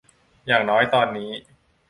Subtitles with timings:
[0.47, 1.31] อย่างน้อยตอนนี้